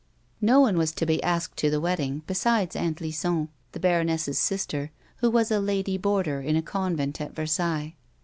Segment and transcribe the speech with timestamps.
[0.41, 4.89] No one was to be asked to the wedding besides Aunt Lison the baroness's sister,
[5.17, 7.93] who v\ as a lady boarder in a convent at Versailles.